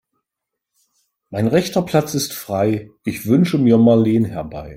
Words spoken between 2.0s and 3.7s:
ist frei, ich wünsche